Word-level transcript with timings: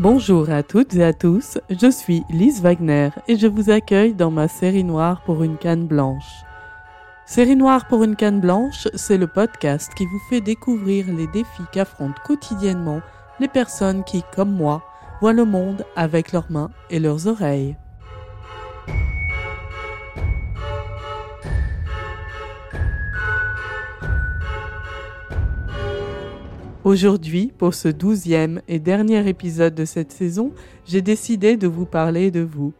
Bonjour 0.00 0.48
à 0.48 0.62
toutes 0.62 0.94
et 0.94 1.04
à 1.04 1.12
tous, 1.12 1.58
je 1.68 1.90
suis 1.90 2.24
Lise 2.30 2.62
Wagner 2.62 3.10
et 3.28 3.36
je 3.36 3.46
vous 3.46 3.68
accueille 3.68 4.14
dans 4.14 4.30
ma 4.30 4.48
série 4.48 4.82
noire 4.82 5.20
pour 5.26 5.42
une 5.42 5.58
canne 5.58 5.86
blanche. 5.86 6.42
Série 7.26 7.54
noire 7.54 7.86
pour 7.86 8.02
une 8.02 8.16
canne 8.16 8.40
blanche, 8.40 8.88
c'est 8.94 9.18
le 9.18 9.26
podcast 9.26 9.92
qui 9.94 10.06
vous 10.06 10.18
fait 10.30 10.40
découvrir 10.40 11.04
les 11.12 11.26
défis 11.26 11.64
qu'affrontent 11.70 12.18
quotidiennement 12.24 13.02
les 13.40 13.48
personnes 13.48 14.02
qui, 14.02 14.22
comme 14.34 14.56
moi, 14.56 14.82
voient 15.20 15.34
le 15.34 15.44
monde 15.44 15.84
avec 15.96 16.32
leurs 16.32 16.50
mains 16.50 16.70
et 16.88 16.98
leurs 16.98 17.26
oreilles. 17.26 17.76
Aujourd'hui, 26.90 27.52
pour 27.56 27.74
ce 27.74 27.86
douzième 27.86 28.62
et 28.66 28.80
dernier 28.80 29.28
épisode 29.28 29.76
de 29.76 29.84
cette 29.84 30.10
saison, 30.10 30.50
j'ai 30.84 31.02
décidé 31.02 31.56
de 31.56 31.68
vous 31.68 31.86
parler 31.86 32.32
de 32.32 32.40
vous. 32.40 32.72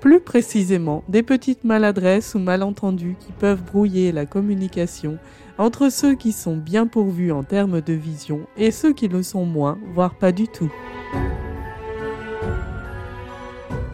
Plus 0.00 0.20
précisément, 0.20 1.04
des 1.10 1.22
petites 1.22 1.62
maladresses 1.62 2.34
ou 2.34 2.38
malentendus 2.38 3.16
qui 3.20 3.32
peuvent 3.32 3.62
brouiller 3.62 4.12
la 4.12 4.24
communication 4.24 5.18
entre 5.58 5.90
ceux 5.92 6.14
qui 6.14 6.32
sont 6.32 6.56
bien 6.56 6.86
pourvus 6.86 7.32
en 7.32 7.42
termes 7.42 7.82
de 7.82 7.92
vision 7.92 8.46
et 8.56 8.70
ceux 8.70 8.94
qui 8.94 9.08
le 9.08 9.22
sont 9.22 9.44
moins, 9.44 9.76
voire 9.92 10.14
pas 10.14 10.32
du 10.32 10.48
tout. 10.48 10.72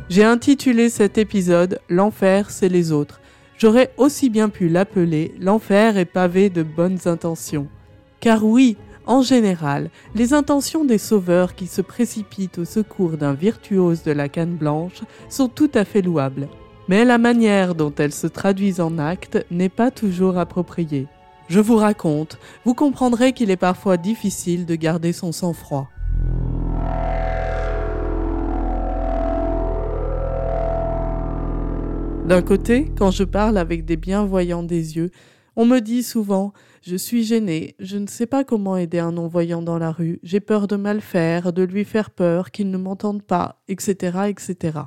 J'ai 0.08 0.22
intitulé 0.22 0.88
cet 0.88 1.18
épisode 1.18 1.80
L'enfer, 1.88 2.52
c'est 2.52 2.68
les 2.68 2.92
autres. 2.92 3.20
J'aurais 3.58 3.90
aussi 3.96 4.30
bien 4.30 4.48
pu 4.48 4.68
l'appeler 4.68 5.34
L'enfer 5.40 5.96
est 5.98 6.04
pavé 6.04 6.50
de 6.50 6.62
bonnes 6.62 7.00
intentions. 7.06 7.66
Car 8.20 8.44
oui, 8.44 8.76
en 9.10 9.22
général, 9.22 9.90
les 10.14 10.34
intentions 10.34 10.84
des 10.84 10.96
sauveurs 10.96 11.56
qui 11.56 11.66
se 11.66 11.82
précipitent 11.82 12.58
au 12.58 12.64
secours 12.64 13.16
d'un 13.16 13.34
virtuose 13.34 14.04
de 14.04 14.12
la 14.12 14.28
canne 14.28 14.54
blanche 14.54 15.02
sont 15.28 15.48
tout 15.48 15.70
à 15.74 15.84
fait 15.84 16.00
louables. 16.00 16.46
Mais 16.86 17.04
la 17.04 17.18
manière 17.18 17.74
dont 17.74 17.92
elles 17.98 18.12
se 18.12 18.28
traduisent 18.28 18.80
en 18.80 18.98
actes 18.98 19.44
n'est 19.50 19.68
pas 19.68 19.90
toujours 19.90 20.38
appropriée. 20.38 21.08
Je 21.48 21.58
vous 21.58 21.74
raconte, 21.74 22.38
vous 22.64 22.74
comprendrez 22.74 23.32
qu'il 23.32 23.50
est 23.50 23.56
parfois 23.56 23.96
difficile 23.96 24.64
de 24.64 24.76
garder 24.76 25.12
son 25.12 25.32
sang-froid. 25.32 25.88
D'un 32.28 32.42
côté, 32.42 32.92
quand 32.96 33.10
je 33.10 33.24
parle 33.24 33.58
avec 33.58 33.84
des 33.84 33.96
bienvoyants 33.96 34.62
des 34.62 34.96
yeux, 34.96 35.10
on 35.60 35.66
me 35.66 35.80
dit 35.80 36.02
souvent 36.02 36.54
Je 36.80 36.96
suis 36.96 37.22
gêné, 37.22 37.74
je 37.78 37.98
ne 37.98 38.06
sais 38.06 38.24
pas 38.24 38.44
comment 38.44 38.78
aider 38.78 38.98
un 38.98 39.12
non-voyant 39.12 39.60
dans 39.60 39.76
la 39.76 39.92
rue, 39.92 40.18
j'ai 40.22 40.40
peur 40.40 40.66
de 40.66 40.76
mal 40.76 41.02
faire, 41.02 41.52
de 41.52 41.62
lui 41.62 41.84
faire 41.84 42.08
peur, 42.08 42.50
qu'il 42.50 42.70
ne 42.70 42.78
m'entende 42.78 43.22
pas, 43.22 43.60
etc., 43.68 44.20
etc. 44.28 44.78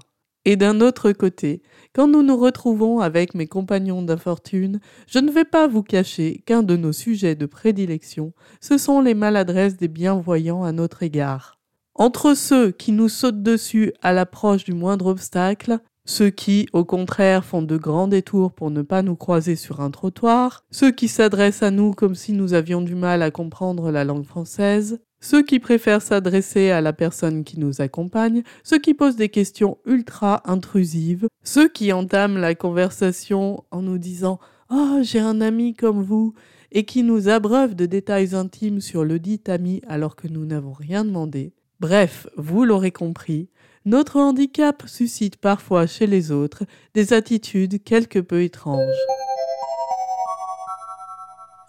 Et 0.45 0.55
d'un 0.55 0.81
autre 0.81 1.11
côté, 1.11 1.61
quand 1.93 2.07
nous 2.07 2.23
nous 2.23 2.37
retrouvons 2.37 3.01
avec 3.01 3.35
mes 3.35 3.45
compagnons 3.45 4.01
d'infortune, 4.01 4.79
je 5.05 5.19
ne 5.19 5.29
vais 5.29 5.45
pas 5.45 5.67
vous 5.67 5.83
cacher 5.83 6.41
qu'un 6.47 6.63
de 6.63 6.75
nos 6.75 6.91
sujets 6.91 7.35
de 7.35 7.45
prédilection, 7.45 8.33
ce 8.59 8.79
sont 8.79 8.99
les 8.99 9.13
maladresses 9.13 9.77
des 9.77 9.87
bienvoyants 9.87 10.63
à 10.63 10.71
notre 10.71 11.03
égard. 11.03 11.59
Entre 11.93 12.33
ceux 12.33 12.71
qui 12.71 12.93
nous 12.93 13.09
sautent 13.09 13.43
dessus 13.43 13.93
à 14.01 14.11
l'approche 14.11 14.63
du 14.63 14.73
moindre 14.73 15.05
obstacle 15.05 15.77
ceux 16.05 16.29
qui, 16.29 16.67
au 16.73 16.83
contraire, 16.83 17.45
font 17.45 17.61
de 17.61 17.77
grands 17.77 18.07
détours 18.07 18.51
pour 18.51 18.71
ne 18.71 18.81
pas 18.81 19.01
nous 19.01 19.15
croiser 19.15 19.55
sur 19.55 19.79
un 19.79 19.89
trottoir, 19.89 20.65
ceux 20.69 20.91
qui 20.91 21.07
s'adressent 21.07 21.63
à 21.63 21.71
nous 21.71 21.93
comme 21.93 22.15
si 22.15 22.33
nous 22.33 22.53
avions 22.53 22.81
du 22.81 22.95
mal 22.95 23.21
à 23.21 23.31
comprendre 23.31 23.89
la 23.89 24.03
langue 24.03 24.25
française, 24.25 24.99
ceux 25.21 25.41
qui 25.41 25.59
préfèrent 25.59 26.01
s'adresser 26.01 26.69
à 26.71 26.81
la 26.81 26.91
personne 26.91 27.45
qui 27.45 27.57
nous 27.57 27.79
accompagne, 27.79 28.43
ceux 28.63 28.79
qui 28.79 28.93
posent 28.93 29.15
des 29.15 29.29
questions 29.29 29.77
ultra 29.85 30.41
intrusives, 30.45 31.27
ceux 31.43 31.69
qui 31.69 31.93
entament 31.93 32.37
la 32.37 32.55
conversation 32.55 33.63
en 33.71 33.81
nous 33.81 33.97
disant 33.97 34.39
Oh, 34.69 34.99
j'ai 35.01 35.19
un 35.19 35.39
ami 35.39 35.73
comme 35.73 36.03
vous, 36.03 36.33
et 36.73 36.83
qui 36.83 37.03
nous 37.03 37.29
abreuvent 37.29 37.75
de 37.75 37.85
détails 37.85 38.35
intimes 38.35 38.81
sur 38.81 39.05
le 39.05 39.19
dit 39.19 39.41
ami 39.47 39.81
alors 39.87 40.17
que 40.17 40.27
nous 40.27 40.45
n'avons 40.45 40.73
rien 40.73 41.05
demandé. 41.05 41.53
Bref, 41.79 42.27
vous 42.35 42.65
l'aurez 42.65 42.91
compris, 42.91 43.49
notre 43.85 44.17
handicap 44.17 44.83
suscite 44.85 45.37
parfois 45.37 45.87
chez 45.87 46.07
les 46.07 46.31
autres 46.31 46.63
des 46.93 47.13
attitudes 47.13 47.83
quelque 47.83 48.19
peu 48.19 48.43
étranges. 48.43 48.95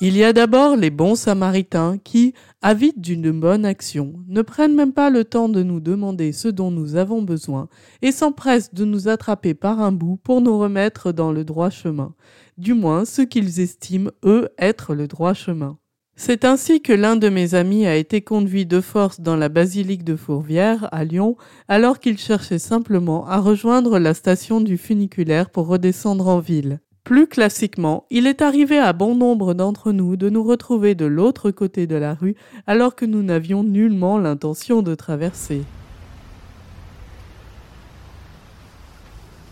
Il 0.01 0.17
y 0.17 0.25
a 0.25 0.33
d'abord 0.33 0.77
les 0.77 0.91
bons 0.91 1.15
samaritains 1.15 1.99
qui, 1.99 2.35
avides 2.63 3.01
d'une 3.01 3.31
bonne 3.31 3.65
action, 3.65 4.15
ne 4.29 4.43
prennent 4.43 4.75
même 4.75 4.93
pas 4.93 5.09
le 5.09 5.25
temps 5.25 5.49
de 5.49 5.63
nous 5.63 5.81
demander 5.81 6.33
ce 6.33 6.49
dont 6.49 6.71
nous 6.71 6.97
avons 6.97 7.23
besoin 7.23 7.69
et 8.03 8.13
s'empressent 8.13 8.75
de 8.75 8.85
nous 8.85 9.09
attraper 9.09 9.55
par 9.55 9.81
un 9.81 9.93
bout 9.93 10.17
pour 10.17 10.41
nous 10.41 10.59
remettre 10.59 11.13
dans 11.13 11.33
le 11.33 11.45
droit 11.45 11.71
chemin, 11.71 12.15
du 12.59 12.75
moins 12.75 13.05
ce 13.05 13.23
qu'ils 13.23 13.61
estiment, 13.61 14.11
eux, 14.25 14.49
être 14.59 14.95
le 14.95 15.07
droit 15.07 15.33
chemin. 15.33 15.79
C'est 16.17 16.45
ainsi 16.45 16.81
que 16.81 16.93
l'un 16.93 17.17
de 17.17 17.29
mes 17.29 17.57
amis 17.57 17.87
a 17.87 17.97
été 17.97 18.23
conduit 18.23 18.67
de 18.67 18.81
force 18.81 19.21
dans 19.21 19.35
la 19.35 19.49
basilique 19.49 20.05
de 20.05 20.15
Fourvière, 20.15 20.89
à 20.93 21.03
Lyon, 21.03 21.37
alors 21.67 21.99
qu'il 21.99 22.19
cherchait 22.19 22.61
simplement 22.61 23.27
à 23.27 23.41
rejoindre 23.41 23.99
la 23.99 24.15
station 24.15 24.61
du 24.61 24.79
funiculaire 24.79 25.51
pour 25.51 25.67
redescendre 25.67 26.29
en 26.29 26.39
ville. 26.39 26.79
Plus 27.03 27.27
classiquement, 27.27 28.07
il 28.11 28.29
est 28.29 28.43
arrivé 28.43 28.79
à 28.79 28.93
bon 28.93 29.17
nombre 29.17 29.55
d'entre 29.55 29.91
nous 29.91 30.17
de 30.17 30.31
nous 30.31 30.45
retrouver 30.45 30.95
de 30.95 31.05
l'autre 31.05 31.51
côté 31.51 31.89
de 31.89 31.97
la 31.97 32.15
rue 32.15 32.37
alors 32.69 32.95
que 32.95 33.05
nous 33.05 33.23
n'avions 33.23 33.65
nullement 33.65 34.17
l'intention 34.17 34.83
de 34.83 34.95
traverser. 34.95 35.65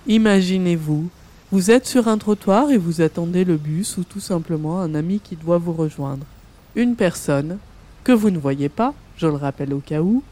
Imaginez-vous, 0.07 1.11
vous 1.51 1.71
êtes 1.73 1.87
sur 1.87 2.07
un 2.07 2.19
trottoir 2.19 2.71
et 2.71 2.79
vous 2.79 3.01
attendez 3.01 3.45
le 3.45 3.57
bus 3.57 3.99
ou 3.99 4.05
tout 4.05 4.21
simplement 4.21 4.81
un 4.81 4.95
ami 4.95 5.19
qui 5.19 5.35
doit 5.35 5.59
vous 5.59 5.73
rejoindre 5.73 6.25
une 6.75 6.97
personne 6.97 7.59
que 8.05 8.13
vous 8.13 8.31
ne 8.31 8.39
voyez 8.39 8.69
pas, 8.69 8.95
je 9.17 9.27
le 9.27 9.35
rappelle 9.35 9.75
au 9.75 9.81
cas 9.81 10.01
où, 10.01 10.23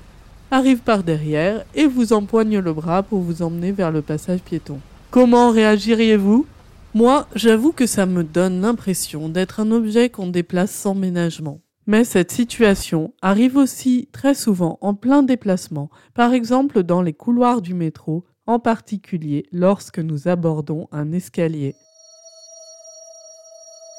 arrive 0.51 0.79
par 0.79 1.03
derrière 1.03 1.65
et 1.75 1.87
vous 1.87 2.13
empoigne 2.13 2.59
le 2.59 2.73
bras 2.73 3.03
pour 3.03 3.21
vous 3.21 3.43
emmener 3.43 3.73
vers 3.73 3.91
le 3.91 4.03
passage 4.03 4.41
piéton. 4.41 4.81
Comment 5.11 5.51
réagiriez-vous? 5.51 6.47
Moi, 6.95 7.29
j'avoue 7.37 7.73
que 7.73 7.87
ça 7.87 8.07
me 8.07 8.25
donne 8.25 8.61
l'impression 8.61 9.29
d'être 9.29 9.61
un 9.61 9.71
objet 9.71 10.11
qu'on 10.11 10.27
déplace 10.27 10.73
sans 10.73 10.95
ménagement. 10.95 11.61
Mais 11.87 12.05
cette 12.05 12.33
situation 12.33 13.15
arrive 13.23 13.57
aussi 13.57 14.09
très 14.13 14.35
souvent 14.35 14.79
en 14.81 14.95
plein 14.95 15.23
déplacement, 15.23 15.89
par 16.15 16.33
exemple 16.33 16.83
dans 16.83 17.03
les 17.03 17.13
couloirs 17.13 17.63
du 17.63 17.75
métro, 17.75 18.25
en 18.47 18.59
particulier 18.59 19.47
lorsque 19.53 19.99
nous 19.99 20.29
abordons 20.29 20.89
un 20.93 21.13
escalier. 21.13 21.75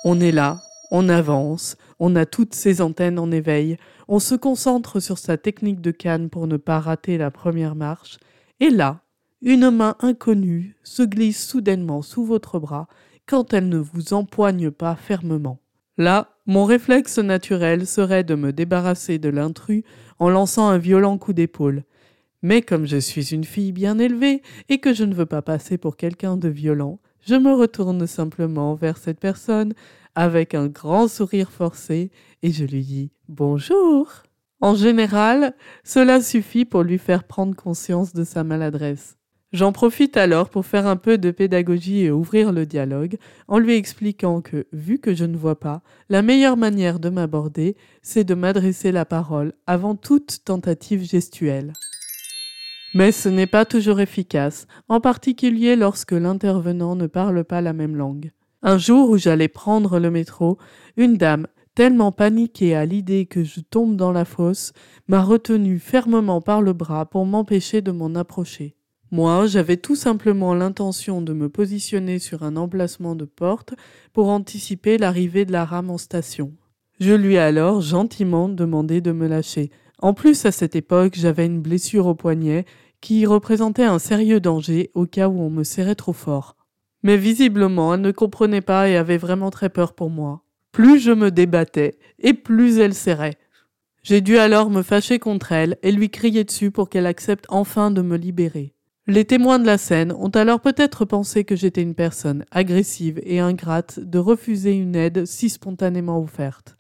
On 0.04 0.20
est 0.20 0.32
là, 0.32 0.62
on 0.92 1.10
avance, 1.10 1.78
on 2.00 2.16
a 2.16 2.26
toutes 2.26 2.54
ses 2.54 2.82
antennes 2.82 3.18
en 3.18 3.32
éveil, 3.32 3.78
on 4.08 4.20
se 4.20 4.36
concentre 4.36 5.00
sur 5.00 5.18
sa 5.18 5.38
technique 5.38 5.82
de 5.82 5.92
canne 5.92 6.30
pour 6.30 6.46
ne 6.46 6.58
pas 6.58 6.80
rater 6.80 7.18
la 7.18 7.32
première 7.32 7.76
marche, 7.76 8.20
et 8.60 8.70
là, 8.70 9.02
une 9.42 9.72
main 9.72 9.96
inconnue 10.02 10.76
se 10.84 11.02
glisse 11.02 11.48
soudainement 11.48 12.04
sous 12.04 12.24
votre 12.26 12.60
bras 12.60 12.88
quand 13.26 13.54
elle 13.54 13.70
ne 13.70 13.78
vous 13.78 14.14
empoigne 14.14 14.70
pas 14.70 14.96
fermement. 14.96 15.60
Là, 15.98 16.30
mon 16.46 16.66
réflexe 16.66 17.18
naturel 17.18 17.88
serait 17.88 18.24
de 18.24 18.36
me 18.36 18.52
débarrasser 18.52 19.18
de 19.18 19.30
l'intrus 19.30 19.84
en 20.20 20.30
lançant 20.30 20.68
un 20.68 20.78
violent 20.78 21.18
coup 21.18 21.34
d'épaule. 21.34 21.84
Mais 22.44 22.62
comme 22.62 22.86
je 22.86 22.98
suis 22.98 23.34
une 23.34 23.44
fille 23.44 23.72
bien 23.72 24.00
élevée 24.00 24.42
et 24.70 24.80
que 24.80 24.94
je 24.94 25.04
ne 25.04 25.14
veux 25.14 25.26
pas 25.26 25.42
passer 25.42 25.78
pour 25.78 25.98
quelqu'un 25.98 26.38
de 26.38 26.50
violent, 26.50 27.00
je 27.26 27.36
me 27.36 27.54
retourne 27.54 28.06
simplement 28.08 28.76
vers 28.76 28.98
cette 28.98 29.20
personne 29.20 29.74
avec 30.16 30.56
un 30.56 30.68
grand 30.68 31.08
sourire 31.08 31.52
forcé 31.52 32.12
et 32.44 32.52
je 32.52 32.66
lui 32.66 32.84
dis 32.84 33.12
Bonjour. 33.30 34.24
En 34.60 34.76
général, 34.76 35.56
cela 35.84 36.22
suffit 36.22 36.66
pour 36.66 36.84
lui 36.84 37.00
faire 37.00 37.24
prendre 37.24 37.56
conscience 37.56 38.14
de 38.14 38.24
sa 38.24 38.44
maladresse. 38.44 39.18
J'en 39.54 39.74
profite 39.74 40.16
alors 40.16 40.50
pour 40.50 40.66
faire 40.66 40.88
un 40.88 40.96
peu 40.96 41.18
de 41.18 41.30
pédagogie 41.30 42.02
et 42.02 42.12
ouvrir 42.12 42.54
le 42.54 42.66
dialogue 42.66 43.18
en 43.50 43.58
lui 43.58 43.76
expliquant 43.76 44.40
que, 44.40 44.66
vu 44.72 45.00
que 45.00 45.14
je 45.14 45.26
ne 45.26 45.36
vois 45.36 45.60
pas, 45.60 45.82
la 46.08 46.22
meilleure 46.22 46.56
manière 46.56 47.00
de 47.00 47.10
m'aborder, 47.10 47.76
c'est 48.02 48.24
de 48.24 48.34
m'adresser 48.34 48.94
la 48.94 49.04
parole 49.04 49.54
avant 49.68 49.96
toute 49.96 50.46
tentative 50.46 51.04
gestuelle. 51.04 51.74
Mais 52.94 53.12
ce 53.14 53.30
n'est 53.30 53.48
pas 53.48 53.64
toujours 53.64 54.02
efficace, 54.02 54.68
en 54.90 55.00
particulier 55.00 55.76
lorsque 55.78 56.12
l'intervenant 56.12 56.96
ne 56.96 57.08
parle 57.08 57.44
pas 57.46 57.62
la 57.62 57.72
même 57.72 57.96
langue. 57.96 58.32
Un 58.64 58.78
jour 58.78 59.10
où 59.10 59.18
j'allais 59.18 59.48
prendre 59.48 59.98
le 59.98 60.12
métro, 60.12 60.58
une 60.98 61.16
dame, 61.16 61.48
tellement 61.74 62.12
paniquée 62.12 62.76
à 62.76 62.86
l'idée 62.86 63.26
que 63.26 63.44
je 63.44 63.62
tombe 63.62 63.96
dans 63.96 64.12
la 64.12 64.26
fosse, 64.26 64.74
m'a 65.08 65.24
retenu 65.24 65.80
fermement 65.80 66.42
par 66.42 66.62
le 66.62 66.74
bras 66.74 67.06
pour 67.06 67.26
m'empêcher 67.26 67.82
de 67.82 67.92
m'en 67.92 68.14
approcher. 68.16 68.76
Moi, 69.10 69.46
j'avais 69.48 69.78
tout 69.78 69.96
simplement 69.96 70.54
l'intention 70.54 71.22
de 71.22 71.34
me 71.34 71.50
positionner 71.50 72.20
sur 72.20 72.44
un 72.44 72.56
emplacement 72.56 73.16
de 73.16 73.26
porte 73.26 73.74
pour 74.14 74.30
anticiper 74.30 74.98
l'arrivée 74.98 75.46
de 75.46 75.52
la 75.52 75.66
rame 75.66 75.90
en 75.90 75.98
station. 75.98 76.54
Je 77.00 77.14
lui 77.14 77.36
ai 77.36 77.40
alors 77.40 77.82
gentiment 77.82 78.48
demandé 78.48 79.02
de 79.02 79.12
me 79.12 79.28
lâcher, 79.28 79.72
En 80.02 80.16
plus, 80.16 80.46
à 80.46 80.52
cette 80.52 80.76
époque, 80.76 81.14
j'avais 81.16 81.46
une 81.46 81.62
blessure 81.62 82.08
au 82.08 82.16
poignet 82.16 82.66
qui 83.02 83.26
représentait 83.26 83.84
un 83.84 84.00
sérieux 84.00 84.40
danger 84.40 84.90
au 84.96 85.06
cas 85.06 85.28
où 85.28 85.40
on 85.40 85.50
me 85.50 85.64
serrait 85.64 85.96
trop 85.96 86.14
fort. 86.14 86.56
Mais 87.04 87.18
visiblement, 87.18 87.94
elle 87.94 88.02
ne 88.02 88.12
comprenait 88.12 88.62
pas 88.62 88.90
et 88.90 88.98
avait 88.98 89.18
vraiment 89.18 89.52
très 89.52 89.70
peur 89.70 89.94
pour 89.94 90.10
moi. 90.10 90.44
Plus 90.72 91.00
je 91.00 91.12
me 91.12 91.32
débattais, 91.32 91.98
et 92.20 92.34
plus 92.34 92.80
elle 92.80 92.94
serrait. 92.94 93.38
J'ai 94.04 94.22
dû 94.22 94.38
alors 94.38 94.72
me 94.72 94.82
fâcher 94.82 95.20
contre 95.20 95.52
elle 95.52 95.78
et 95.84 95.92
lui 95.92 96.10
crier 96.10 96.44
dessus 96.44 96.72
pour 96.72 96.90
qu'elle 96.90 97.06
accepte 97.06 97.46
enfin 97.50 97.92
de 97.92 98.02
me 98.02 98.18
libérer. 98.18 98.74
Les 99.08 99.26
témoins 99.26 99.60
de 99.60 99.66
la 99.66 99.78
scène 99.78 100.12
ont 100.14 100.30
alors 100.30 100.62
peut-être 100.62 101.06
pensé 101.06 101.44
que 101.44 101.56
j'étais 101.56 101.82
une 101.82 101.96
personne 101.96 102.46
agressive 102.52 103.20
et 103.24 103.40
ingrate 103.40 104.00
de 104.00 104.18
refuser 104.20 104.74
une 104.74 104.96
aide 104.96 105.26
si 105.26 105.50
spontanément 105.50 106.20
offerte. 106.20 106.78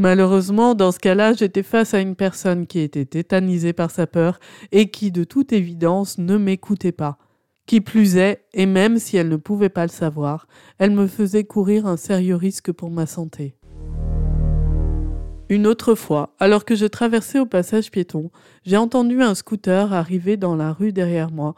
Malheureusement, 0.00 0.74
dans 0.74 0.92
ce 0.92 0.98
cas-là, 0.98 1.34
j'étais 1.34 1.62
face 1.62 1.92
à 1.92 2.00
une 2.00 2.16
personne 2.16 2.66
qui 2.66 2.78
était 2.78 3.04
tétanisée 3.04 3.74
par 3.74 3.90
sa 3.90 4.06
peur 4.06 4.40
et 4.72 4.90
qui, 4.90 5.12
de 5.12 5.24
toute 5.24 5.52
évidence, 5.52 6.16
ne 6.16 6.38
m'écoutait 6.38 6.90
pas. 6.90 7.18
Qui 7.66 7.82
plus 7.82 8.16
est, 8.16 8.46
et 8.54 8.64
même 8.64 8.98
si 8.98 9.18
elle 9.18 9.28
ne 9.28 9.36
pouvait 9.36 9.68
pas 9.68 9.82
le 9.82 9.90
savoir, 9.90 10.46
elle 10.78 10.92
me 10.92 11.06
faisait 11.06 11.44
courir 11.44 11.84
un 11.84 11.98
sérieux 11.98 12.36
risque 12.36 12.72
pour 12.72 12.90
ma 12.90 13.04
santé. 13.04 13.56
Une 15.50 15.66
autre 15.66 15.94
fois, 15.94 16.34
alors 16.38 16.64
que 16.64 16.76
je 16.76 16.86
traversais 16.86 17.38
au 17.38 17.44
passage 17.44 17.90
piéton, 17.90 18.30
j'ai 18.64 18.78
entendu 18.78 19.20
un 19.20 19.34
scooter 19.34 19.92
arriver 19.92 20.38
dans 20.38 20.56
la 20.56 20.72
rue 20.72 20.94
derrière 20.94 21.30
moi. 21.30 21.56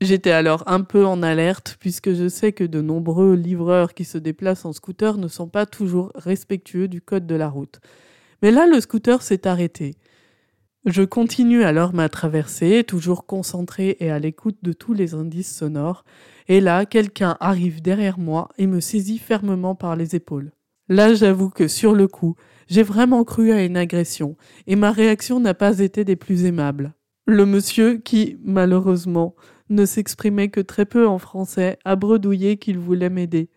J'étais 0.00 0.30
alors 0.30 0.62
un 0.66 0.82
peu 0.82 1.04
en 1.04 1.24
alerte 1.24 1.76
puisque 1.80 2.14
je 2.14 2.28
sais 2.28 2.52
que 2.52 2.62
de 2.62 2.80
nombreux 2.80 3.34
livreurs 3.34 3.94
qui 3.94 4.04
se 4.04 4.16
déplacent 4.16 4.64
en 4.64 4.72
scooter 4.72 5.18
ne 5.18 5.26
sont 5.26 5.48
pas 5.48 5.66
toujours 5.66 6.12
respectueux 6.14 6.86
du 6.86 7.00
code 7.00 7.26
de 7.26 7.34
la 7.34 7.48
route. 7.48 7.80
Mais 8.40 8.52
là, 8.52 8.68
le 8.68 8.80
scooter 8.80 9.22
s'est 9.22 9.48
arrêté. 9.48 9.96
Je 10.84 11.02
continue 11.02 11.64
alors 11.64 11.92
ma 11.92 12.08
traversée, 12.08 12.84
toujours 12.84 13.26
concentrée 13.26 13.96
et 13.98 14.12
à 14.12 14.20
l'écoute 14.20 14.58
de 14.62 14.72
tous 14.72 14.94
les 14.94 15.14
indices 15.14 15.54
sonores, 15.54 16.04
et 16.46 16.60
là 16.60 16.86
quelqu'un 16.86 17.36
arrive 17.40 17.82
derrière 17.82 18.18
moi 18.18 18.48
et 18.56 18.68
me 18.68 18.78
saisit 18.78 19.18
fermement 19.18 19.74
par 19.74 19.96
les 19.96 20.14
épaules. 20.14 20.52
Là 20.88 21.12
j'avoue 21.12 21.50
que 21.50 21.66
sur 21.66 21.94
le 21.94 22.06
coup, 22.06 22.36
j'ai 22.68 22.84
vraiment 22.84 23.24
cru 23.24 23.50
à 23.50 23.64
une 23.64 23.76
agression, 23.76 24.36
et 24.68 24.76
ma 24.76 24.92
réaction 24.92 25.40
n'a 25.40 25.54
pas 25.54 25.80
été 25.80 26.04
des 26.04 26.16
plus 26.16 26.44
aimables. 26.44 26.94
Le 27.26 27.44
monsieur, 27.44 27.98
qui, 27.98 28.38
malheureusement, 28.42 29.34
ne 29.70 29.84
s'exprimait 29.84 30.48
que 30.48 30.60
très 30.60 30.84
peu 30.84 31.06
en 31.06 31.18
français, 31.18 31.78
a 31.84 31.96
bredouillé 31.96 32.56
qu'il 32.56 32.78
voulait 32.78 33.10
m'aider. 33.10 33.48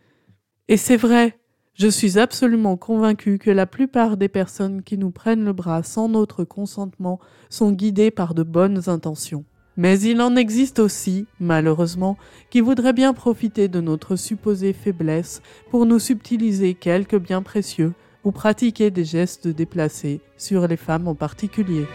Et 0.68 0.78
c'est 0.78 0.98
vrai, 0.98 1.40
je 1.74 1.88
suis 1.88 2.20
absolument 2.20 2.78
convaincu 2.78 3.38
que 3.38 3.52
la 3.52 3.66
plupart 3.66 4.18
des 4.18 4.30
personnes 4.30 4.84
qui 4.84 4.98
nous 4.98 5.12
prennent 5.12 5.46
le 5.46 5.54
bras 5.54 5.84
sans 5.84 6.10
notre 6.10 6.44
consentement 6.44 7.20
sont 7.50 7.72
guidées 7.72 8.12
par 8.12 8.34
de 8.34 8.44
bonnes 8.44 8.90
intentions. 8.90 9.46
Mais 9.78 10.00
il 10.02 10.22
en 10.22 10.36
existe 10.36 10.80
aussi, 10.80 11.28
malheureusement, 11.40 12.18
qui 12.50 12.60
voudraient 12.60 12.94
bien 12.94 13.14
profiter 13.14 13.68
de 13.68 13.80
notre 13.80 14.16
supposée 14.16 14.74
faiblesse 14.74 15.42
pour 15.70 15.86
nous 15.86 16.00
subtiliser 16.00 16.74
quelques 16.74 17.18
biens 17.18 17.42
précieux 17.42 17.94
ou 18.24 18.32
pratiquer 18.32 18.92
des 18.92 19.06
gestes 19.06 19.48
déplacés 19.48 20.22
sur 20.38 20.68
les 20.68 20.78
femmes 20.78 21.08
en 21.08 21.16
particulier. 21.16 21.86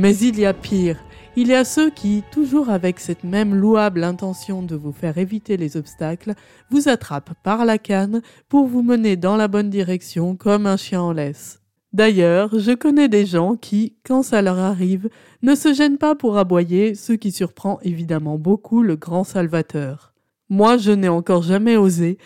Mais 0.00 0.16
il 0.16 0.40
y 0.40 0.46
a 0.46 0.54
pire, 0.54 0.96
il 1.36 1.48
y 1.48 1.54
a 1.54 1.62
ceux 1.62 1.90
qui, 1.90 2.24
toujours 2.32 2.70
avec 2.70 2.98
cette 2.98 3.22
même 3.22 3.54
louable 3.54 4.02
intention 4.02 4.62
de 4.62 4.74
vous 4.74 4.92
faire 4.92 5.18
éviter 5.18 5.58
les 5.58 5.76
obstacles, 5.76 6.32
vous 6.70 6.88
attrapent 6.88 7.34
par 7.42 7.66
la 7.66 7.76
canne 7.76 8.22
pour 8.48 8.66
vous 8.66 8.80
mener 8.80 9.18
dans 9.18 9.36
la 9.36 9.46
bonne 9.46 9.68
direction 9.68 10.36
comme 10.36 10.64
un 10.64 10.78
chien 10.78 11.02
en 11.02 11.12
laisse. 11.12 11.60
D'ailleurs, 11.92 12.58
je 12.58 12.72
connais 12.72 13.10
des 13.10 13.26
gens 13.26 13.56
qui, 13.56 13.94
quand 14.02 14.22
ça 14.22 14.40
leur 14.40 14.58
arrive, 14.58 15.10
ne 15.42 15.54
se 15.54 15.74
gênent 15.74 15.98
pas 15.98 16.14
pour 16.14 16.38
aboyer, 16.38 16.94
ce 16.94 17.12
qui 17.12 17.30
surprend 17.30 17.78
évidemment 17.82 18.38
beaucoup 18.38 18.82
le 18.82 18.96
grand 18.96 19.24
Salvateur. 19.24 20.14
Moi, 20.48 20.78
je 20.78 20.92
n'ai 20.92 21.10
encore 21.10 21.42
jamais 21.42 21.76
osé, 21.76 22.16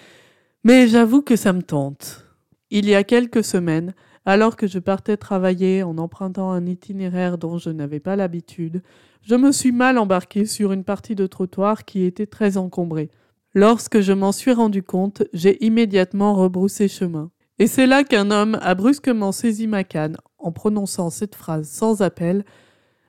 mais 0.62 0.86
j'avoue 0.86 1.22
que 1.22 1.34
ça 1.34 1.52
me 1.52 1.62
tente. 1.62 2.24
Il 2.70 2.88
y 2.88 2.94
a 2.94 3.02
quelques 3.02 3.42
semaines, 3.42 3.94
alors 4.26 4.56
que 4.56 4.66
je 4.66 4.78
partais 4.78 5.16
travailler 5.16 5.82
en 5.82 5.98
empruntant 5.98 6.50
un 6.50 6.66
itinéraire 6.66 7.38
dont 7.38 7.58
je 7.58 7.70
n'avais 7.70 8.00
pas 8.00 8.16
l'habitude, 8.16 8.82
je 9.22 9.34
me 9.34 9.52
suis 9.52 9.72
mal 9.72 9.98
embarqué 9.98 10.46
sur 10.46 10.72
une 10.72 10.84
partie 10.84 11.14
de 11.14 11.26
trottoir 11.26 11.84
qui 11.84 12.04
était 12.04 12.26
très 12.26 12.56
encombrée. 12.56 13.10
Lorsque 13.54 14.00
je 14.00 14.12
m'en 14.12 14.32
suis 14.32 14.52
rendu 14.52 14.82
compte, 14.82 15.22
j'ai 15.32 15.64
immédiatement 15.64 16.34
rebroussé 16.34 16.88
chemin. 16.88 17.30
Et 17.58 17.66
c'est 17.66 17.86
là 17.86 18.02
qu'un 18.02 18.30
homme 18.30 18.58
a 18.62 18.74
brusquement 18.74 19.30
saisi 19.30 19.66
ma 19.66 19.84
canne 19.84 20.16
en 20.38 20.50
prononçant 20.50 21.10
cette 21.10 21.36
phrase 21.36 21.68
sans 21.68 22.02
appel 22.02 22.44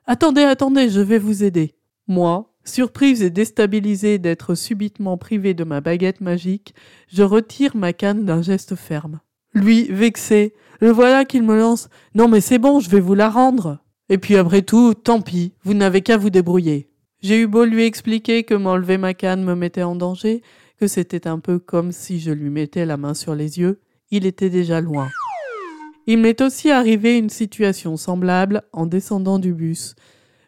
Attendez, 0.06 0.42
attendez, 0.42 0.88
je 0.88 1.00
vais 1.00 1.18
vous 1.18 1.42
aider. 1.42 1.74
Moi, 2.06 2.54
surprise 2.64 3.22
et 3.22 3.30
déstabilisée 3.30 4.18
d'être 4.18 4.54
subitement 4.54 5.18
privé 5.18 5.52
de 5.52 5.64
ma 5.64 5.80
baguette 5.80 6.20
magique, 6.20 6.74
je 7.08 7.24
retire 7.24 7.76
ma 7.76 7.92
canne 7.92 8.24
d'un 8.24 8.40
geste 8.40 8.76
ferme. 8.76 9.18
Lui, 9.56 9.84
vexé, 9.84 10.52
le 10.80 10.90
voilà 10.90 11.24
qu'il 11.24 11.42
me 11.42 11.56
lance 11.58 11.88
Non 12.14 12.28
mais 12.28 12.42
c'est 12.42 12.58
bon, 12.58 12.78
je 12.78 12.90
vais 12.90 13.00
vous 13.00 13.14
la 13.14 13.30
rendre. 13.30 13.78
Et 14.10 14.18
puis 14.18 14.36
après 14.36 14.60
tout, 14.60 14.92
tant 14.92 15.22
pis, 15.22 15.54
vous 15.64 15.72
n'avez 15.72 16.02
qu'à 16.02 16.18
vous 16.18 16.28
débrouiller. 16.28 16.90
J'ai 17.22 17.40
eu 17.40 17.46
beau 17.46 17.64
lui 17.64 17.84
expliquer 17.84 18.44
que 18.44 18.52
m'enlever 18.52 18.98
ma 18.98 19.14
canne 19.14 19.42
me 19.42 19.54
mettait 19.54 19.82
en 19.82 19.96
danger, 19.96 20.42
que 20.78 20.86
c'était 20.86 21.26
un 21.26 21.38
peu 21.38 21.58
comme 21.58 21.90
si 21.90 22.20
je 22.20 22.32
lui 22.32 22.50
mettais 22.50 22.84
la 22.84 22.98
main 22.98 23.14
sur 23.14 23.34
les 23.34 23.58
yeux, 23.58 23.80
il 24.10 24.26
était 24.26 24.50
déjà 24.50 24.82
loin. 24.82 25.08
Il 26.06 26.18
m'est 26.18 26.42
aussi 26.42 26.70
arrivé 26.70 27.16
une 27.16 27.30
situation 27.30 27.96
semblable 27.96 28.60
en 28.74 28.84
descendant 28.84 29.38
du 29.38 29.54
bus. 29.54 29.94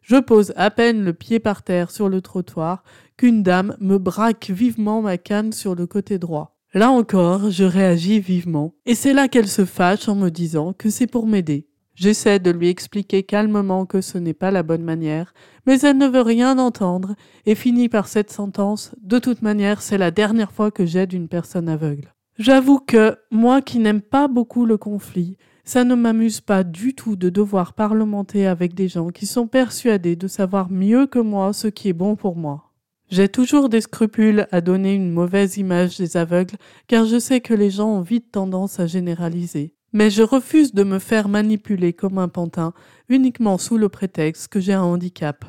Je 0.02 0.16
pose 0.16 0.52
à 0.56 0.70
peine 0.70 1.02
le 1.02 1.14
pied 1.14 1.40
par 1.40 1.62
terre 1.62 1.90
sur 1.90 2.11
le 2.11 2.20
trottoir 2.20 2.84
qu'une 3.16 3.43
dame 3.43 3.75
me 3.81 3.96
braque 3.96 4.50
vivement 4.50 5.00
ma 5.00 5.16
canne 5.16 5.54
sur 5.54 5.75
le 5.75 5.87
côté 5.87 6.19
droit. 6.19 6.57
Là 6.78 6.92
encore, 6.92 7.50
je 7.50 7.64
réagis 7.64 8.20
vivement, 8.20 8.72
et 8.86 8.94
c'est 8.94 9.12
là 9.12 9.26
qu'elle 9.26 9.48
se 9.48 9.64
fâche 9.64 10.08
en 10.08 10.14
me 10.14 10.28
disant 10.28 10.72
que 10.72 10.90
c'est 10.90 11.08
pour 11.08 11.26
m'aider. 11.26 11.66
J'essaie 11.96 12.38
de 12.38 12.52
lui 12.52 12.69
expliquer 12.69 13.25
calmement 13.25 13.84
que 13.84 14.00
ce 14.00 14.16
n'est 14.16 14.32
pas 14.32 14.52
la 14.52 14.62
bonne 14.62 14.85
manière, 14.85 15.35
mais 15.66 15.80
elle 15.80 15.99
ne 15.99 16.06
veut 16.06 16.20
rien 16.20 16.56
entendre 16.56 17.16
et 17.47 17.56
finit 17.56 17.88
par 17.88 18.06
cette 18.06 18.30
sentence 18.30 18.94
De 19.02 19.18
toute 19.18 19.42
manière, 19.42 19.82
c'est 19.82 19.99
la 19.99 20.12
dernière 20.12 20.52
fois 20.52 20.70
que 20.70 20.87
j'aide 20.87 21.12
une 21.12 21.26
personne 21.26 21.68
aveugle. 21.68 22.14
J'avoue 22.38 22.78
que, 22.78 23.16
moi 23.32 23.61
qui 23.61 23.80
n'aime 23.80 24.00
pas 24.00 24.28
beaucoup 24.28 24.64
le 24.64 24.76
conflit, 24.76 25.37
ça 25.64 25.82
ne 25.82 25.97
m'amuse 25.97 26.40
pas 26.40 26.62
du 26.62 26.94
tout 26.94 27.16
de 27.16 27.28
devoir 27.28 27.73
parlementer 27.73 28.47
avec 28.47 28.75
des 28.75 28.87
gens 28.87 29.08
qui 29.08 29.26
sont 29.26 29.49
persuadés 29.49 30.14
de 30.14 30.28
savoir 30.28 30.70
mieux 30.70 31.08
que 31.08 31.18
moi 31.18 31.52
ce 31.52 31.66
qui 31.66 31.88
est 31.88 31.92
bon 31.92 32.14
pour 32.14 32.37
moi. 32.37 32.67
J'ai 33.11 33.29
toujours 33.31 33.71
des 33.71 33.81
scrupules 33.81 34.47
à 34.53 34.61
donner 34.61 34.95
une 34.95 35.11
mauvaise 35.11 35.57
image 35.57 35.97
des 35.97 36.19
aveugles, 36.19 36.57
car 36.88 37.07
je 37.07 37.19
sais 37.19 37.41
que 37.41 37.55
les 37.55 37.71
gens 37.71 37.88
ont 37.88 38.03
vite 38.03 38.31
tendance 38.31 38.81
à 38.81 38.87
généraliser. 38.87 39.73
Mais 39.95 40.11
je 40.11 40.23
refuse 40.23 40.75
de 40.75 40.85
me 40.85 40.99
faire 40.99 41.29
manipuler 41.29 41.95
comme 41.95 42.19
un 42.19 42.29
pantin, 42.29 42.75
uniquement 43.09 43.57
sous 43.57 43.79
le 43.79 43.88
prétexte 43.88 44.49
que 44.49 44.61
j'ai 44.61 44.75
un 44.75 44.83
handicap. 44.83 45.47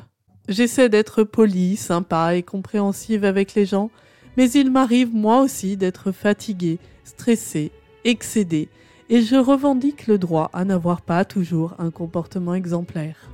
J'essaie 0.48 0.88
d'être 0.88 1.22
poli, 1.22 1.76
sympa 1.76 2.34
et 2.34 2.42
compréhensive 2.42 3.24
avec 3.24 3.54
les 3.54 3.66
gens, 3.66 3.90
mais 4.38 4.50
il 4.50 4.70
m'arrive 4.70 5.14
moi 5.14 5.42
aussi 5.42 5.76
d'être 5.76 6.12
fatigué, 6.12 6.78
stressé, 7.04 7.72
excédé, 8.04 8.70
et 9.10 9.20
je 9.20 9.36
revendique 9.36 10.06
le 10.06 10.16
droit 10.16 10.48
à 10.54 10.64
n'avoir 10.64 11.02
pas 11.02 11.26
toujours 11.26 11.74
un 11.78 11.90
comportement 11.90 12.54
exemplaire. 12.54 13.28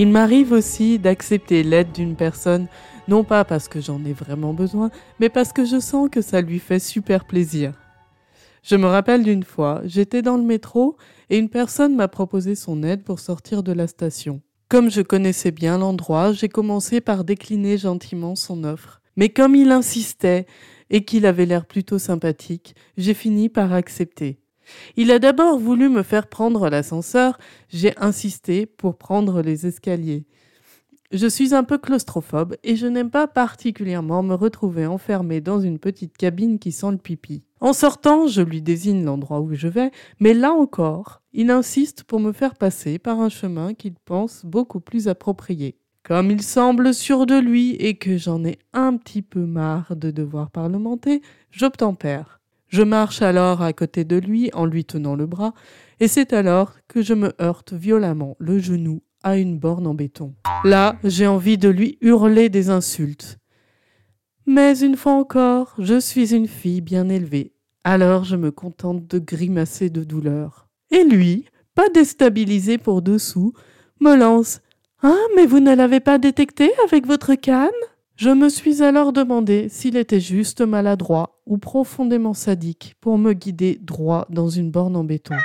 Il 0.00 0.10
m'arrive 0.10 0.52
aussi 0.52 1.00
d'accepter 1.00 1.64
l'aide 1.64 1.90
d'une 1.90 2.14
personne, 2.14 2.68
non 3.08 3.24
pas 3.24 3.44
parce 3.44 3.66
que 3.66 3.80
j'en 3.80 4.04
ai 4.04 4.12
vraiment 4.12 4.54
besoin, 4.54 4.92
mais 5.18 5.28
parce 5.28 5.52
que 5.52 5.64
je 5.64 5.80
sens 5.80 6.08
que 6.08 6.22
ça 6.22 6.40
lui 6.40 6.60
fait 6.60 6.78
super 6.78 7.24
plaisir. 7.24 7.72
Je 8.62 8.76
me 8.76 8.86
rappelle 8.86 9.24
d'une 9.24 9.42
fois, 9.42 9.80
j'étais 9.84 10.22
dans 10.22 10.36
le 10.36 10.44
métro 10.44 10.96
et 11.30 11.38
une 11.38 11.48
personne 11.48 11.96
m'a 11.96 12.06
proposé 12.06 12.54
son 12.54 12.84
aide 12.84 13.02
pour 13.02 13.18
sortir 13.18 13.64
de 13.64 13.72
la 13.72 13.88
station. 13.88 14.40
Comme 14.68 14.88
je 14.88 15.02
connaissais 15.02 15.50
bien 15.50 15.78
l'endroit, 15.78 16.32
j'ai 16.32 16.48
commencé 16.48 17.00
par 17.00 17.24
décliner 17.24 17.76
gentiment 17.76 18.36
son 18.36 18.62
offre. 18.62 19.00
Mais 19.16 19.30
comme 19.30 19.56
il 19.56 19.72
insistait 19.72 20.46
et 20.90 21.04
qu'il 21.04 21.26
avait 21.26 21.44
l'air 21.44 21.66
plutôt 21.66 21.98
sympathique, 21.98 22.76
j'ai 22.98 23.14
fini 23.14 23.48
par 23.48 23.72
accepter. 23.72 24.38
Il 24.96 25.10
a 25.10 25.18
d'abord 25.18 25.58
voulu 25.58 25.88
me 25.88 26.02
faire 26.02 26.26
prendre 26.26 26.68
l'ascenseur, 26.68 27.38
j'ai 27.68 27.96
insisté 27.98 28.66
pour 28.66 28.96
prendre 28.98 29.42
les 29.42 29.66
escaliers. 29.66 30.26
Je 31.10 31.26
suis 31.26 31.54
un 31.54 31.64
peu 31.64 31.78
claustrophobe 31.78 32.56
et 32.62 32.76
je 32.76 32.86
n'aime 32.86 33.10
pas 33.10 33.26
particulièrement 33.26 34.22
me 34.22 34.34
retrouver 34.34 34.86
enfermé 34.86 35.40
dans 35.40 35.58
une 35.58 35.78
petite 35.78 36.18
cabine 36.18 36.58
qui 36.58 36.70
sent 36.70 36.90
le 36.90 36.98
pipi. 36.98 37.44
En 37.60 37.72
sortant, 37.72 38.26
je 38.26 38.42
lui 38.42 38.60
désigne 38.60 39.04
l'endroit 39.04 39.40
où 39.40 39.54
je 39.54 39.68
vais, 39.68 39.90
mais 40.20 40.34
là 40.34 40.52
encore, 40.52 41.22
il 41.32 41.50
insiste 41.50 42.04
pour 42.04 42.20
me 42.20 42.32
faire 42.32 42.56
passer 42.56 42.98
par 42.98 43.20
un 43.20 43.30
chemin 43.30 43.72
qu'il 43.72 43.94
pense 43.94 44.44
beaucoup 44.44 44.80
plus 44.80 45.08
approprié. 45.08 45.78
Comme 46.02 46.30
il 46.30 46.42
semble 46.42 46.92
sûr 46.92 47.24
de 47.24 47.38
lui 47.38 47.70
et 47.76 47.96
que 47.96 48.18
j'en 48.18 48.44
ai 48.44 48.58
un 48.74 48.96
petit 48.98 49.22
peu 49.22 49.46
marre 49.46 49.96
de 49.96 50.10
devoir 50.10 50.50
parlementer, 50.50 51.22
j'obtempère. 51.50 52.37
Je 52.68 52.82
marche 52.82 53.22
alors 53.22 53.62
à 53.62 53.72
côté 53.72 54.04
de 54.04 54.16
lui 54.16 54.50
en 54.52 54.64
lui 54.66 54.84
tenant 54.84 55.16
le 55.16 55.26
bras, 55.26 55.54
et 56.00 56.08
c'est 56.08 56.32
alors 56.32 56.74
que 56.86 57.02
je 57.02 57.14
me 57.14 57.32
heurte 57.40 57.72
violemment 57.72 58.36
le 58.38 58.58
genou 58.58 59.02
à 59.22 59.36
une 59.36 59.58
borne 59.58 59.86
en 59.86 59.94
béton. 59.94 60.34
Là, 60.64 60.96
j'ai 61.02 61.26
envie 61.26 61.58
de 61.58 61.68
lui 61.68 61.98
hurler 62.00 62.48
des 62.48 62.70
insultes. 62.70 63.38
Mais 64.46 64.78
une 64.80 64.96
fois 64.96 65.12
encore, 65.12 65.74
je 65.78 65.98
suis 65.98 66.34
une 66.34 66.48
fille 66.48 66.80
bien 66.80 67.08
élevée, 67.08 67.52
alors 67.84 68.24
je 68.24 68.36
me 68.36 68.50
contente 68.50 69.06
de 69.06 69.18
grimacer 69.18 69.90
de 69.90 70.04
douleur. 70.04 70.68
Et 70.90 71.04
lui, 71.04 71.46
pas 71.74 71.88
déstabilisé 71.90 72.78
pour 72.78 73.02
dessous, 73.02 73.52
me 74.00 74.14
lance 74.14 74.60
ah, 75.02 75.14
mais 75.36 75.46
vous 75.46 75.60
ne 75.60 75.74
l'avez 75.76 76.00
pas 76.00 76.18
détecté 76.18 76.72
avec 76.84 77.06
votre 77.06 77.36
canne? 77.36 77.70
Je 78.18 78.30
me 78.30 78.48
suis 78.48 78.82
alors 78.82 79.12
demandé 79.12 79.68
s'il 79.68 79.96
était 79.96 80.18
juste 80.18 80.60
maladroit 80.60 81.40
ou 81.46 81.56
profondément 81.56 82.34
sadique 82.34 82.96
pour 83.00 83.16
me 83.16 83.32
guider 83.32 83.78
droit 83.80 84.26
dans 84.28 84.48
une 84.48 84.72
borne 84.72 84.96
en 84.96 85.04
béton. 85.04 85.36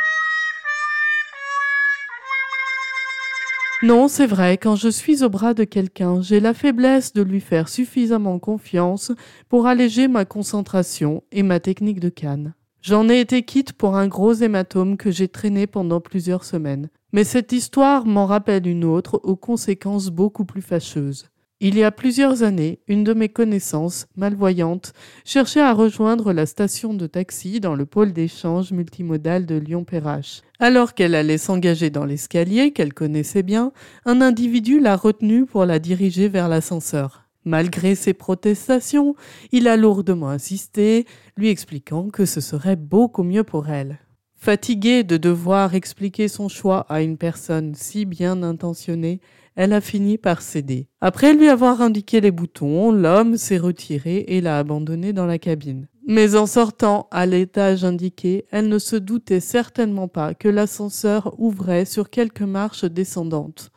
Non, 3.83 4.07
c'est 4.07 4.25
vrai, 4.25 4.57
quand 4.57 4.75
je 4.75 4.89
suis 4.89 5.23
au 5.23 5.29
bras 5.29 5.53
de 5.53 5.65
quelqu'un, 5.65 6.23
j'ai 6.23 6.39
la 6.39 6.55
faiblesse 6.55 7.13
de 7.13 7.21
lui 7.21 7.41
faire 7.41 7.69
suffisamment 7.69 8.39
confiance 8.39 9.11
pour 9.49 9.67
alléger 9.67 10.07
ma 10.07 10.25
concentration 10.25 11.21
et 11.31 11.43
ma 11.43 11.59
technique 11.59 11.99
de 11.99 12.09
canne. 12.09 12.55
J'en 12.81 13.07
ai 13.07 13.19
été 13.19 13.43
quitte 13.43 13.73
pour 13.73 13.95
un 13.97 14.07
gros 14.07 14.33
hématome 14.33 14.97
que 14.97 15.11
j'ai 15.11 15.27
traîné 15.27 15.67
pendant 15.67 16.01
plusieurs 16.01 16.43
semaines. 16.43 16.89
Mais 17.11 17.23
cette 17.23 17.51
histoire 17.51 18.07
m'en 18.07 18.25
rappelle 18.25 18.65
une 18.65 18.83
autre 18.83 19.21
aux 19.23 19.35
conséquences 19.35 20.09
beaucoup 20.09 20.45
plus 20.45 20.63
fâcheuses. 20.63 21.27
Il 21.65 21.77
y 21.77 21.83
a 21.85 21.91
plusieurs 21.91 22.43
années, 22.43 22.79
une 22.89 23.05
de 23.05 23.13
mes 23.13 23.29
connaissances, 23.29 24.07
malvoyante, 24.17 24.91
cherchait 25.23 25.61
à 25.61 25.71
rejoindre 25.71 26.33
la 26.33 26.45
station 26.45 26.93
de 26.93 27.07
taxi 27.07 27.61
dans 27.61 27.73
le 27.73 27.85
pôle 27.85 28.11
d'échange 28.11 28.73
multimodal 28.73 29.45
de 29.45 29.55
Lyon-Perrache. 29.55 30.41
Alors 30.59 30.93
qu'elle 30.93 31.15
allait 31.15 31.37
s'engager 31.37 31.89
dans 31.89 32.03
l'escalier 32.03 32.71
qu'elle 32.71 32.93
connaissait 32.93 33.43
bien, 33.43 33.71
un 34.05 34.19
individu 34.19 34.81
l'a 34.81 34.97
retenue 34.97 35.45
pour 35.45 35.63
la 35.63 35.79
diriger 35.79 36.27
vers 36.27 36.49
l'ascenseur. 36.49 37.29
Malgré 37.45 37.95
ses 37.95 38.13
protestations, 38.13 39.15
il 39.53 39.69
a 39.69 39.77
lourdement 39.77 40.31
insisté, 40.31 41.05
lui 41.37 41.47
expliquant 41.47 42.09
que 42.09 42.25
ce 42.25 42.41
serait 42.41 42.75
beaucoup 42.75 43.23
mieux 43.23 43.45
pour 43.45 43.69
elle. 43.69 43.99
Fatiguée 44.43 45.05
de 45.05 45.15
devoir 45.15 45.73
expliquer 45.73 46.27
son 46.27 46.49
choix 46.49 46.85
à 46.89 47.01
une 47.01 47.15
personne 47.15 47.75
si 47.75 48.03
bien 48.03 48.43
intentionnée, 48.43 49.21
elle 49.55 49.71
a 49.71 49.79
fini 49.79 50.17
par 50.17 50.41
céder. 50.41 50.89
Après 50.99 51.33
lui 51.33 51.47
avoir 51.47 51.81
indiqué 51.81 52.19
les 52.19 52.31
boutons, 52.31 52.91
l'homme 52.91 53.37
s'est 53.37 53.57
retiré 53.57 54.25
et 54.27 54.41
l'a 54.41 54.59
abandonnée 54.59 55.13
dans 55.13 55.27
la 55.27 55.39
cabine. 55.39 55.87
Mais 56.09 56.35
en 56.35 56.45
sortant 56.45 57.07
à 57.09 57.25
l'étage 57.25 57.85
indiqué, 57.85 58.43
elle 58.51 58.67
ne 58.67 58.79
se 58.79 58.97
doutait 58.97 59.39
certainement 59.39 60.09
pas 60.09 60.33
que 60.33 60.49
l'ascenseur 60.49 61.33
ouvrait 61.37 61.85
sur 61.85 62.09
quelques 62.09 62.41
marches 62.41 62.83
descendantes. 62.83 63.71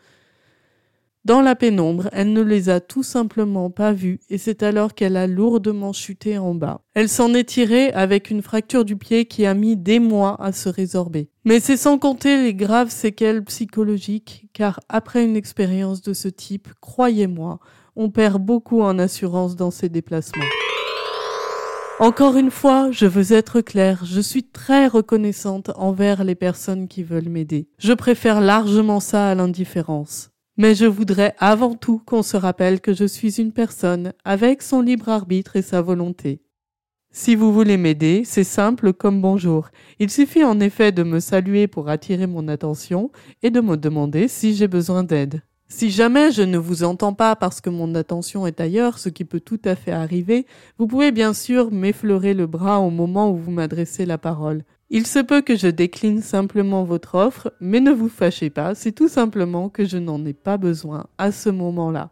Dans 1.26 1.40
la 1.40 1.56
pénombre, 1.56 2.08
elle 2.12 2.32
ne 2.32 2.40
les 2.40 2.68
a 2.68 2.78
tout 2.78 3.02
simplement 3.02 3.68
pas 3.68 3.92
vus 3.92 4.20
et 4.30 4.38
c'est 4.38 4.62
alors 4.62 4.94
qu'elle 4.94 5.16
a 5.16 5.26
lourdement 5.26 5.92
chuté 5.92 6.38
en 6.38 6.54
bas. 6.54 6.82
Elle 6.94 7.08
s'en 7.08 7.34
est 7.34 7.48
tirée 7.48 7.90
avec 7.90 8.30
une 8.30 8.42
fracture 8.42 8.84
du 8.84 8.96
pied 8.96 9.24
qui 9.24 9.44
a 9.44 9.52
mis 9.52 9.76
des 9.76 9.98
mois 9.98 10.40
à 10.40 10.52
se 10.52 10.68
résorber. 10.68 11.28
Mais 11.44 11.58
c'est 11.58 11.76
sans 11.76 11.98
compter 11.98 12.40
les 12.44 12.54
graves 12.54 12.90
séquelles 12.90 13.42
psychologiques 13.42 14.46
car 14.52 14.78
après 14.88 15.24
une 15.24 15.34
expérience 15.34 16.00
de 16.00 16.12
ce 16.12 16.28
type, 16.28 16.68
croyez-moi, 16.80 17.58
on 17.96 18.08
perd 18.08 18.40
beaucoup 18.40 18.80
en 18.82 18.96
assurance 19.00 19.56
dans 19.56 19.72
ces 19.72 19.88
déplacements. 19.88 20.44
Encore 21.98 22.36
une 22.36 22.52
fois, 22.52 22.92
je 22.92 23.06
veux 23.06 23.32
être 23.32 23.62
claire, 23.62 24.04
je 24.04 24.20
suis 24.20 24.44
très 24.44 24.86
reconnaissante 24.86 25.72
envers 25.74 26.22
les 26.22 26.36
personnes 26.36 26.86
qui 26.86 27.02
veulent 27.02 27.30
m'aider. 27.30 27.68
Je 27.78 27.94
préfère 27.94 28.40
largement 28.40 29.00
ça 29.00 29.28
à 29.28 29.34
l'indifférence. 29.34 30.30
Mais 30.58 30.74
je 30.74 30.86
voudrais 30.86 31.34
avant 31.38 31.74
tout 31.74 32.00
qu'on 32.06 32.22
se 32.22 32.36
rappelle 32.36 32.80
que 32.80 32.94
je 32.94 33.04
suis 33.04 33.40
une 33.40 33.52
personne 33.52 34.14
avec 34.24 34.62
son 34.62 34.80
libre 34.80 35.10
arbitre 35.10 35.56
et 35.56 35.62
sa 35.62 35.82
volonté. 35.82 36.40
Si 37.10 37.34
vous 37.34 37.52
voulez 37.52 37.76
m'aider, 37.76 38.22
c'est 38.24 38.44
simple 38.44 38.94
comme 38.94 39.20
bonjour. 39.20 39.68
Il 39.98 40.10
suffit 40.10 40.44
en 40.44 40.58
effet 40.60 40.92
de 40.92 41.02
me 41.02 41.20
saluer 41.20 41.66
pour 41.66 41.90
attirer 41.90 42.26
mon 42.26 42.48
attention 42.48 43.10
et 43.42 43.50
de 43.50 43.60
me 43.60 43.76
demander 43.76 44.28
si 44.28 44.54
j'ai 44.54 44.68
besoin 44.68 45.04
d'aide. 45.04 45.42
Si 45.68 45.90
jamais 45.90 46.30
je 46.30 46.42
ne 46.42 46.58
vous 46.58 46.84
entends 46.84 47.14
pas 47.14 47.36
parce 47.36 47.60
que 47.60 47.70
mon 47.70 47.94
attention 47.94 48.46
est 48.46 48.60
ailleurs, 48.60 48.98
ce 48.98 49.08
qui 49.08 49.24
peut 49.24 49.40
tout 49.40 49.60
à 49.64 49.74
fait 49.74 49.92
arriver, 49.92 50.46
vous 50.78 50.86
pouvez 50.86 51.10
bien 51.10 51.34
sûr 51.34 51.72
m'effleurer 51.72 52.34
le 52.34 52.46
bras 52.46 52.80
au 52.80 52.90
moment 52.90 53.30
où 53.30 53.36
vous 53.36 53.50
m'adressez 53.50 54.06
la 54.06 54.16
parole. 54.16 54.62
Il 54.88 55.06
se 55.06 55.18
peut 55.18 55.42
que 55.42 55.56
je 55.56 55.66
décline 55.66 56.22
simplement 56.22 56.84
votre 56.84 57.16
offre, 57.16 57.52
mais 57.60 57.80
ne 57.80 57.90
vous 57.90 58.08
fâchez 58.08 58.50
pas, 58.50 58.76
c'est 58.76 58.92
tout 58.92 59.08
simplement 59.08 59.68
que 59.68 59.84
je 59.84 59.98
n'en 59.98 60.24
ai 60.24 60.32
pas 60.32 60.58
besoin 60.58 61.06
à 61.18 61.32
ce 61.32 61.48
moment-là. 61.48 62.10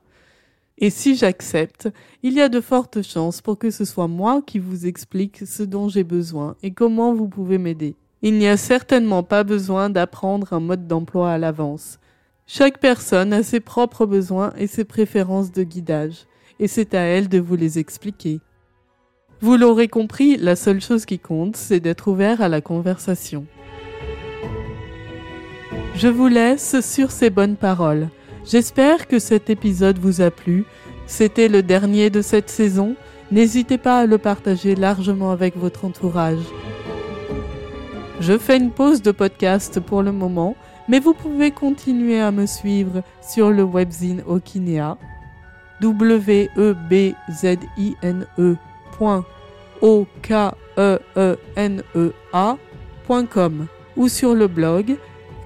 Et 0.79 0.91
si 0.91 1.15
j'accepte, 1.15 1.89
il 2.25 2.33
y 2.33 2.41
a 2.41 2.49
de 2.49 2.61
fortes 2.61 3.03
chances 3.03 3.41
pour 3.41 3.59
que 3.59 3.71
ce 3.71 3.85
soit 3.85 4.09
moi 4.09 4.43
qui 4.45 4.59
vous 4.59 4.87
explique 4.87 5.47
ce 5.47 5.63
dont 5.63 5.89
j'ai 5.89 6.03
besoin 6.03 6.57
et 6.65 6.73
comment 6.73 7.15
vous 7.15 7.29
pouvez 7.29 7.59
m'aider. 7.59 7.95
Il 8.23 8.39
n'y 8.39 8.49
a 8.49 8.57
certainement 8.57 9.23
pas 9.23 9.45
besoin 9.45 9.89
d'apprendre 9.89 10.53
un 10.53 10.61
mode 10.61 10.89
d'emploi 10.89 11.31
à 11.31 11.39
l'avance. 11.39 12.01
Chaque 12.47 12.81
personne 12.81 13.33
a 13.33 13.45
ses 13.45 13.61
propres 13.61 14.05
besoins 14.05 14.53
et 14.59 14.67
ses 14.67 14.85
préférences 14.85 15.53
de 15.53 15.63
guidage, 15.63 16.27
et 16.59 16.67
c'est 16.67 16.95
à 16.95 17.03
elle 17.03 17.29
de 17.29 17.39
vous 17.39 17.55
les 17.55 17.79
expliquer. 17.79 18.41
Vous 19.45 19.59
l'aurez 19.59 19.89
compris, 19.89 20.39
la 20.39 20.57
seule 20.57 20.81
chose 20.81 21.05
qui 21.05 21.19
compte, 21.19 21.55
c'est 21.55 21.79
d'être 21.79 22.09
ouvert 22.09 22.41
à 22.41 22.49
la 22.49 22.63
conversation. 22.63 23.45
Je 25.95 26.09
vous 26.09 26.29
laisse 26.29 26.81
sur 26.81 27.11
ces 27.11 27.29
bonnes 27.29 27.57
paroles. 27.57 28.09
J'espère 28.47 29.07
que 29.07 29.19
cet 29.19 29.51
épisode 29.51 29.99
vous 29.99 30.23
a 30.23 30.31
plu. 30.31 30.65
C'était 31.07 31.49
le 31.49 31.63
dernier 31.63 32.09
de 32.09 32.23
cette 32.23 32.49
saison. 32.49 32.97
N'hésitez 33.31 33.77
pas 33.77 33.99
à 33.99 34.07
le 34.07 34.17
partager 34.17 34.75
largement 34.75 35.31
avec 35.31 35.59
votre 35.59 35.85
entourage. 35.85 36.47
Je 38.21 38.39
fais 38.39 38.57
une 38.57 38.71
pause 38.71 39.03
de 39.03 39.11
podcast 39.11 39.79
pour 39.79 40.03
le 40.03 40.13
moment, 40.13 40.57
mais 40.89 41.01
vous 41.01 41.13
pouvez 41.13 41.51
continuer 41.51 42.19
à 42.19 42.31
me 42.31 42.47
suivre 42.47 43.03
sur 43.21 43.51
le 43.51 43.63
webzine 43.63 44.23
Okinea 44.27 44.97
w 45.83 46.49
e 46.57 46.75
b 46.89 47.15
z 47.31 47.59
i 47.77 47.95
n 48.01 48.27
e 48.39 48.57
o 49.85 50.07
k 50.23 50.57
e 50.79 50.99
ou 53.97 54.09
sur 54.09 54.35
le 54.35 54.49
blog 54.49 54.97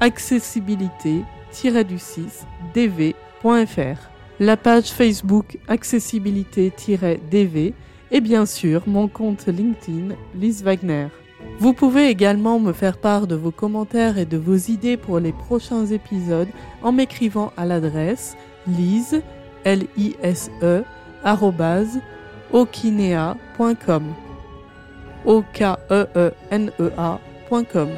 accessibilité-du6 0.00 2.46
dv.fr, 2.72 3.98
la 4.38 4.56
page 4.56 4.90
Facebook 4.90 5.58
accessibilité-dv 5.66 7.74
et 8.10 8.20
bien 8.20 8.46
sûr 8.46 8.82
mon 8.86 9.08
compte 9.08 9.48
LinkedIn 9.48 10.14
Lise 10.36 10.62
Wagner. 10.62 11.08
Vous 11.58 11.72
pouvez 11.72 12.06
également 12.08 12.60
me 12.60 12.72
faire 12.72 12.98
part 12.98 13.26
de 13.26 13.34
vos 13.34 13.50
commentaires 13.50 14.18
et 14.18 14.24
de 14.24 14.36
vos 14.36 14.54
idées 14.54 14.96
pour 14.96 15.18
les 15.18 15.32
prochains 15.32 15.86
épisodes 15.86 16.46
en 16.82 16.92
m'écrivant 16.92 17.52
à 17.56 17.66
l'adresse 17.66 18.36
lise 18.68 19.20
l 19.64 19.88
i 19.96 20.14
s 20.22 20.48
e 20.62 20.84
okinea.com. 22.52 24.27
O 25.24 25.42
K 25.52 25.78
E 25.90 26.06
E 26.16 26.30
N 26.50 26.70
E 26.80 26.90
A.com. 26.96 27.88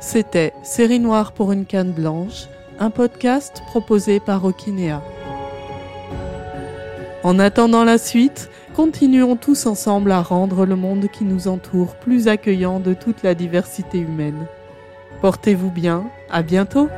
C'était 0.00 0.52
Série 0.62 1.00
noire 1.00 1.32
pour 1.32 1.52
une 1.52 1.64
canne 1.64 1.92
blanche, 1.92 2.46
un 2.78 2.90
podcast 2.90 3.62
proposé 3.66 4.20
par 4.20 4.44
Okinea. 4.44 5.02
En 7.22 7.38
attendant 7.38 7.84
la 7.84 7.98
suite, 7.98 8.50
continuons 8.74 9.36
tous 9.36 9.66
ensemble 9.66 10.12
à 10.12 10.22
rendre 10.22 10.64
le 10.66 10.76
monde 10.76 11.08
qui 11.10 11.24
nous 11.24 11.48
entoure 11.48 11.96
plus 11.96 12.28
accueillant 12.28 12.78
de 12.78 12.94
toute 12.94 13.22
la 13.22 13.34
diversité 13.34 13.98
humaine. 13.98 14.46
Portez-vous 15.22 15.70
bien, 15.70 16.04
à 16.30 16.42
bientôt! 16.42 16.88